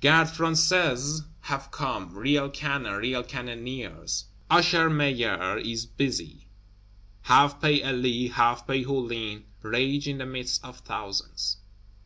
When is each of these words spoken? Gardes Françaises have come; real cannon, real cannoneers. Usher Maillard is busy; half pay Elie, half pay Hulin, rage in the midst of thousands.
Gardes 0.00 0.30
Françaises 0.30 1.20
have 1.42 1.70
come; 1.70 2.16
real 2.16 2.48
cannon, 2.48 2.94
real 2.94 3.22
cannoneers. 3.22 4.24
Usher 4.48 4.88
Maillard 4.88 5.66
is 5.66 5.84
busy; 5.84 6.46
half 7.20 7.60
pay 7.60 7.82
Elie, 7.82 8.28
half 8.28 8.66
pay 8.66 8.84
Hulin, 8.84 9.44
rage 9.60 10.08
in 10.08 10.16
the 10.16 10.24
midst 10.24 10.64
of 10.64 10.78
thousands. 10.78 11.58